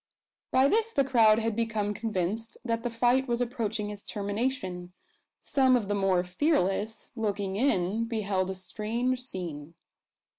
By 0.49 0.67
this 0.67 0.91
the 0.91 1.03
crowd 1.03 1.37
had 1.37 1.55
become 1.55 1.93
convinced 1.93 2.57
that 2.65 2.81
the 2.81 2.89
fight 2.89 3.27
was 3.27 3.39
approaching 3.39 3.91
its 3.91 4.03
termination. 4.03 4.93
Some 5.39 5.75
of 5.75 5.89
the 5.89 5.93
more 5.93 6.23
fearless, 6.23 7.11
looking 7.15 7.55
in, 7.55 8.05
beheld 8.05 8.49
a 8.49 8.55
strange 8.55 9.21
scene. 9.21 9.75